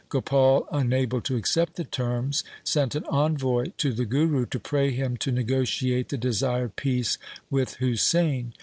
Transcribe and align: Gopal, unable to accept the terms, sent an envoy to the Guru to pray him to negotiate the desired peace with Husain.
Gopal, 0.09 0.67
unable 0.71 1.21
to 1.21 1.35
accept 1.35 1.75
the 1.75 1.83
terms, 1.83 2.43
sent 2.63 2.95
an 2.95 3.05
envoy 3.11 3.65
to 3.77 3.93
the 3.93 4.03
Guru 4.05 4.47
to 4.47 4.59
pray 4.59 4.89
him 4.89 5.15
to 5.17 5.31
negotiate 5.31 6.09
the 6.09 6.17
desired 6.17 6.75
peace 6.75 7.19
with 7.51 7.75
Husain. 7.75 8.53